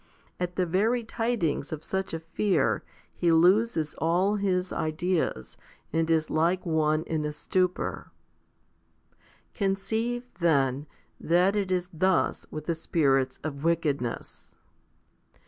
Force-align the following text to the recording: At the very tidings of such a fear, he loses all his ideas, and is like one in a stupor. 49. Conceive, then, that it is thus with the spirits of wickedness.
At 0.39 0.55
the 0.55 0.65
very 0.65 1.03
tidings 1.03 1.71
of 1.71 1.83
such 1.83 2.11
a 2.11 2.19
fear, 2.19 2.83
he 3.13 3.31
loses 3.31 3.93
all 3.99 4.37
his 4.37 4.73
ideas, 4.73 5.59
and 5.93 6.09
is 6.09 6.31
like 6.31 6.65
one 6.65 7.03
in 7.03 7.23
a 7.23 7.31
stupor. 7.31 8.11
49. 9.53 9.53
Conceive, 9.53 10.23
then, 10.39 10.87
that 11.19 11.55
it 11.55 11.71
is 11.71 11.87
thus 11.93 12.47
with 12.49 12.65
the 12.65 12.73
spirits 12.73 13.37
of 13.43 13.63
wickedness. 13.63 14.55